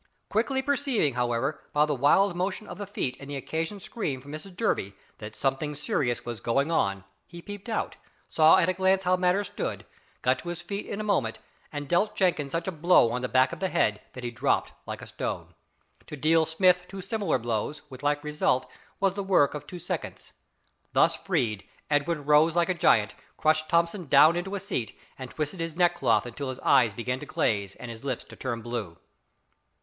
[0.29, 4.31] Quickly perceiving, however, by the wild motion of the feet and an occasional scream from
[4.31, 9.03] Mrs Durby, that something serious was going on, he peeped out, saw at a glance
[9.03, 9.85] how matters stood,
[10.23, 11.37] got to his feet in a moment,
[11.71, 14.73] and dealt Jenkins such a blow on the back of the head that he dropped
[14.87, 15.53] like a stone.
[16.07, 18.65] To deal Smith two similar blows, with like result,
[18.99, 20.33] was the work of two seconds.
[20.93, 25.59] Thus freed, Edwin rose like a giant, crushed Thomson down into a seat, and twisted
[25.59, 28.97] his neckcloth until his eyes began to glaze and his lips to turn blue.